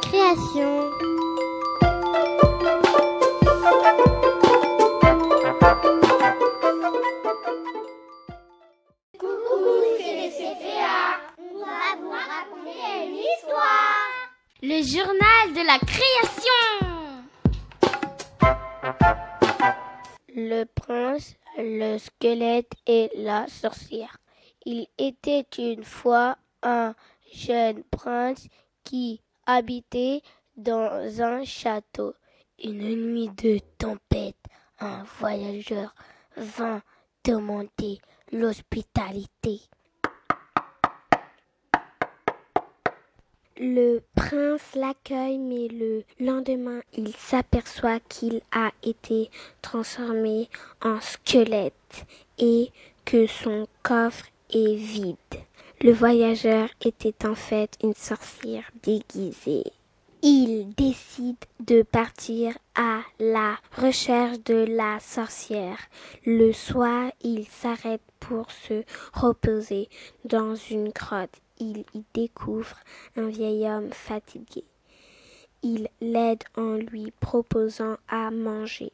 Création. 0.00 0.90
Va 11.60 11.96
vous 12.00 12.10
raconter 12.10 13.06
une. 13.06 13.58
Le 14.62 14.82
journal 14.82 15.52
de 15.54 15.62
la 15.66 15.78
création. 15.78 16.62
Le 20.34 20.64
prince, 20.64 21.34
le 21.56 21.98
squelette 21.98 22.72
et 22.86 23.10
la 23.16 23.46
sorcière. 23.48 24.18
Il 24.64 24.86
était 24.98 25.46
une 25.58 25.84
fois 25.84 26.38
un 26.62 26.94
jeune 27.32 27.82
prince 27.84 28.46
qui 28.84 29.20
habitait 29.48 30.20
dans 30.56 31.22
un 31.22 31.42
château. 31.44 32.14
Une 32.62 33.12
nuit 33.12 33.30
de 33.30 33.58
tempête, 33.78 34.36
un 34.78 35.04
voyageur 35.18 35.94
vint 36.36 36.82
demander 37.24 37.98
l'hospitalité. 38.30 39.62
Le 43.56 44.00
prince 44.14 44.74
l'accueille, 44.74 45.38
mais 45.38 45.68
le 45.68 46.04
lendemain, 46.20 46.80
il 46.92 47.14
s'aperçoit 47.16 48.00
qu'il 48.00 48.40
a 48.52 48.70
été 48.82 49.30
transformé 49.62 50.48
en 50.82 51.00
squelette 51.00 52.06
et 52.38 52.70
que 53.04 53.26
son 53.26 53.66
coffre 53.82 54.26
est 54.50 54.74
vide. 54.74 55.16
Le 55.80 55.92
voyageur 55.92 56.68
était 56.84 57.24
en 57.24 57.36
fait 57.36 57.78
une 57.84 57.94
sorcière 57.94 58.68
déguisée. 58.82 59.62
Il 60.22 60.74
décide 60.74 61.36
de 61.60 61.82
partir 61.82 62.58
à 62.74 63.02
la 63.20 63.54
recherche 63.76 64.40
de 64.40 64.66
la 64.68 64.98
sorcière. 64.98 65.78
Le 66.26 66.52
soir, 66.52 67.12
il 67.22 67.46
s'arrête 67.46 68.02
pour 68.18 68.50
se 68.50 68.82
reposer 69.12 69.88
dans 70.24 70.56
une 70.56 70.88
grotte. 70.88 71.40
Il 71.60 71.84
y 71.94 72.02
découvre 72.12 72.76
un 73.16 73.28
vieil 73.28 73.68
homme 73.68 73.92
fatigué. 73.92 74.64
Il 75.62 75.88
l'aide 76.00 76.42
en 76.56 76.74
lui 76.74 77.12
proposant 77.20 77.98
à 78.08 78.32
manger. 78.32 78.90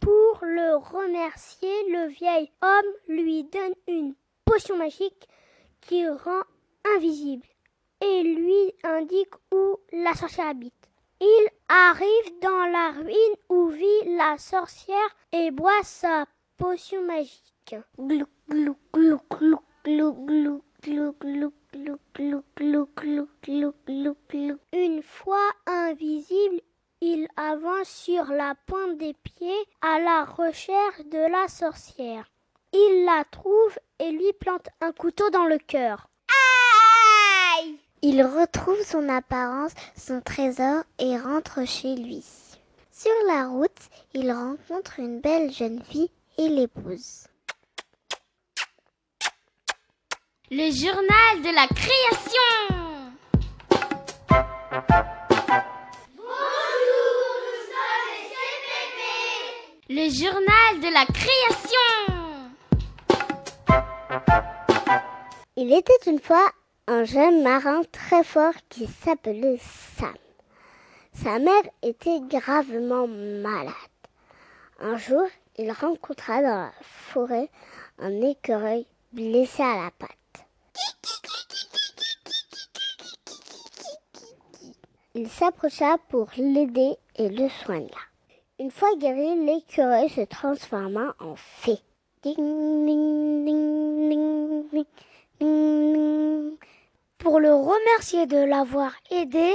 Pour 0.00 0.40
le 0.42 0.78
remercier, 0.78 1.70
le 1.92 2.08
vieil 2.08 2.50
homme 2.60 2.92
lui 3.16 3.44
donne 3.44 3.74
une 3.86 4.14
potion 4.44 4.76
magique 4.76 5.28
qui 5.86 6.06
rend 6.08 6.42
invisible 6.96 7.46
et 8.00 8.22
lui 8.22 8.74
indique 8.82 9.34
où 9.52 9.78
la 9.92 10.14
sorcière 10.14 10.48
habite. 10.48 10.72
Il 11.20 11.48
arrive 11.68 12.38
dans 12.42 12.66
la 12.70 12.90
ruine 12.90 13.36
où 13.48 13.68
vit 13.68 14.16
la 14.16 14.36
sorcière 14.36 15.16
et 15.32 15.50
boit 15.50 15.82
sa 15.82 16.26
potion 16.56 17.02
magique. 17.06 17.76
Glou, 17.98 18.26
glou, 18.50 18.76
glou, 18.92 19.20
glou, 19.32 19.52
glou, 19.84 20.12
glou, 20.24 20.58
glou, 23.86 24.16
glou. 24.28 24.58
Une 24.72 25.02
fois 25.02 25.50
invisible, 25.66 26.60
il 27.00 27.28
avance 27.36 27.88
sur 27.88 28.24
la 28.26 28.54
pointe 28.66 28.98
des 28.98 29.14
pieds 29.14 29.64
à 29.80 29.98
la 29.98 30.24
recherche 30.24 31.04
de 31.06 31.30
la 31.30 31.48
sorcière. 31.48 32.26
Il 32.76 33.04
la 33.04 33.22
trouve 33.30 33.78
et 34.00 34.10
lui 34.10 34.32
plante 34.40 34.68
un 34.80 34.90
couteau 34.90 35.30
dans 35.30 35.44
le 35.44 35.58
cœur. 35.58 36.08
Aïe 37.60 37.78
Il 38.02 38.20
retrouve 38.24 38.82
son 38.82 39.08
apparence, 39.08 39.70
son 39.96 40.20
trésor 40.20 40.82
et 40.98 41.16
rentre 41.16 41.64
chez 41.68 41.94
lui. 41.94 42.24
Sur 42.90 43.12
la 43.28 43.46
route, 43.46 43.70
il 44.12 44.32
rencontre 44.32 44.98
une 44.98 45.20
belle 45.20 45.52
jeune 45.52 45.84
fille 45.84 46.10
et 46.36 46.48
l'épouse. 46.48 47.28
Le 50.50 50.72
journal 50.72 51.42
de 51.42 51.54
la 51.54 51.68
création. 51.68 52.40
Le 59.88 60.10
journal 60.10 60.80
de 60.80 60.92
la 60.92 61.06
création. 61.06 61.63
Il 65.56 65.72
était 65.72 66.10
une 66.10 66.18
fois 66.18 66.50
un 66.88 67.04
jeune 67.04 67.44
marin 67.44 67.82
très 67.92 68.24
fort 68.24 68.54
qui 68.68 68.88
s'appelait 68.88 69.60
Sam. 69.96 70.12
Sa 71.12 71.38
mère 71.38 71.62
était 71.80 72.18
gravement 72.22 73.06
malade. 73.06 73.72
Un 74.80 74.96
jour, 74.96 75.22
il 75.56 75.70
rencontra 75.70 76.42
dans 76.42 76.48
la 76.48 76.72
forêt 76.82 77.48
un 78.00 78.20
écureuil 78.22 78.84
blessé 79.12 79.62
à 79.62 79.84
la 79.84 79.90
patte. 79.96 80.10
Il 85.14 85.28
s'approcha 85.28 85.98
pour 86.08 86.30
l'aider 86.36 86.96
et 87.14 87.28
le 87.28 87.48
soigna. 87.48 88.00
Une 88.58 88.72
fois 88.72 88.96
guéri, 88.96 89.46
l'écureuil 89.46 90.08
se 90.08 90.22
transforma 90.22 91.14
en 91.20 91.36
fée. 91.36 91.78
Pour 95.40 97.40
le 97.40 97.54
remercier 97.54 98.26
de 98.26 98.36
l'avoir 98.36 98.92
aidé, 99.10 99.50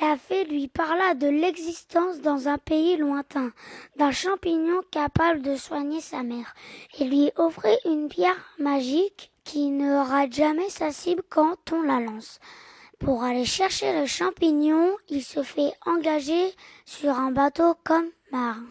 la 0.00 0.16
fée 0.16 0.44
lui 0.44 0.68
parla 0.68 1.14
de 1.14 1.28
l'existence 1.28 2.20
dans 2.20 2.48
un 2.48 2.58
pays 2.58 2.96
lointain 2.96 3.52
d'un 3.96 4.10
champignon 4.10 4.80
capable 4.90 5.42
de 5.42 5.54
soigner 5.54 6.00
sa 6.00 6.24
mère 6.24 6.54
et 6.98 7.04
lui 7.04 7.30
offrit 7.36 7.78
une 7.84 8.08
pierre 8.08 8.54
magique 8.58 9.30
qui 9.44 9.70
ne 9.70 9.96
rate 9.96 10.32
jamais 10.32 10.68
sa 10.68 10.90
cible 10.90 11.22
quand 11.28 11.72
on 11.72 11.82
la 11.82 12.00
lance. 12.00 12.40
Pour 12.98 13.24
aller 13.24 13.44
chercher 13.44 13.98
le 13.98 14.06
champignon, 14.06 14.96
il 15.08 15.22
se 15.22 15.42
fait 15.42 15.72
engager 15.86 16.54
sur 16.84 17.10
un 17.10 17.30
bateau 17.30 17.74
comme 17.84 18.08
marin. 18.30 18.64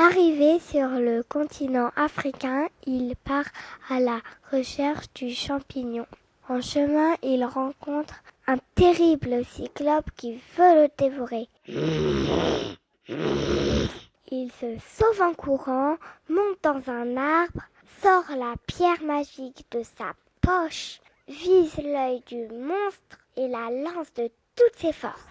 Arrivé 0.00 0.60
sur 0.60 0.88
le 0.90 1.24
continent 1.24 1.90
africain, 1.96 2.68
il 2.86 3.16
part 3.16 3.46
à 3.88 3.98
la 3.98 4.20
recherche 4.52 5.12
du 5.12 5.34
champignon. 5.34 6.06
En 6.48 6.60
chemin, 6.60 7.16
il 7.24 7.44
rencontre 7.44 8.14
un 8.46 8.58
terrible 8.76 9.44
cyclope 9.44 10.08
qui 10.16 10.40
veut 10.56 10.82
le 10.82 10.88
dévorer. 10.96 11.48
Il 14.30 14.52
se 14.52 14.78
sauve 14.78 15.20
en 15.20 15.34
courant, 15.34 15.96
monte 16.28 16.62
dans 16.62 16.80
un 16.92 17.16
arbre, 17.16 17.62
sort 18.00 18.36
la 18.36 18.54
pierre 18.68 19.02
magique 19.02 19.66
de 19.72 19.82
sa 19.82 20.12
poche, 20.40 21.00
vise 21.26 21.76
l'œil 21.78 22.22
du 22.28 22.46
monstre 22.54 23.18
et 23.36 23.48
la 23.48 23.68
lance 23.70 24.14
de 24.14 24.30
toutes 24.54 24.76
ses 24.76 24.92
forces. 24.92 25.26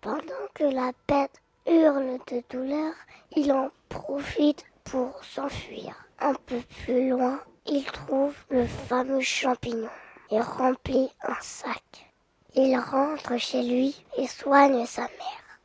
Pendant 0.00 0.46
que 0.54 0.62
la 0.62 0.92
bête 1.08 1.42
hurle 1.66 2.18
de 2.28 2.42
douleur, 2.50 2.92
il 3.34 3.52
en 3.52 3.70
profite 3.88 4.64
pour 4.84 5.22
s'enfuir. 5.24 5.94
Un 6.20 6.34
peu 6.34 6.60
plus 6.84 7.10
loin, 7.10 7.40
il 7.66 7.84
trouve 7.84 8.34
le 8.48 8.66
fameux 8.66 9.20
champignon 9.20 9.90
et 10.30 10.40
remplit 10.40 11.10
un 11.22 11.36
sac. 11.40 11.82
Il 12.54 12.76
rentre 12.78 13.36
chez 13.36 13.62
lui 13.62 14.02
et 14.16 14.26
soigne 14.26 14.86
sa 14.86 15.02
mère. 15.02 15.60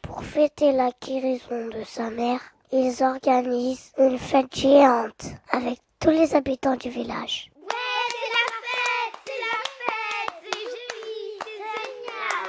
Pour 0.00 0.24
fêter 0.24 0.72
la 0.72 0.90
guérison 1.00 1.68
de 1.68 1.84
sa 1.84 2.10
mère, 2.10 2.40
ils 2.72 3.02
organisent 3.02 3.92
une 3.98 4.18
fête 4.18 4.54
géante 4.56 5.26
avec 5.50 5.78
tous 5.98 6.10
les 6.10 6.34
habitants 6.34 6.76
du 6.76 6.88
village. 6.88 7.50
Ouais, 7.56 7.74
c'est 8.08 8.30
la 8.30 8.46
fête, 8.62 9.20
c'est 9.26 9.40
la 9.40 9.58
fête, 9.76 10.34
c'est 10.44 10.64
joli, 10.70 11.38
c'est 11.44 11.58
génial. 11.58 12.48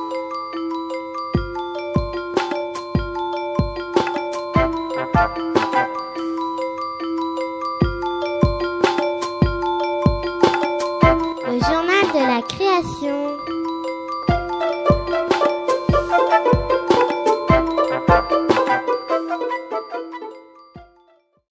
création. 12.41 13.60